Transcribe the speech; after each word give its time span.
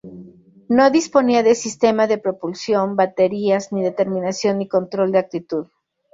No 0.67 0.89
disponía 0.89 1.43
de 1.43 1.53
sistema 1.53 2.07
de 2.07 2.17
propulsión, 2.17 2.95
baterías 2.95 3.71
ni 3.71 3.83
determinación 3.83 4.57
ni 4.57 4.67
control 4.67 5.11
de 5.11 5.19
actitud. 5.19 5.67